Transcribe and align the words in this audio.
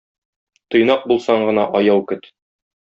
Тыйнак 0.75 1.05
булсаң 1.13 1.47
гына 1.51 1.69
аяу 1.83 2.05
көт! 2.13 2.31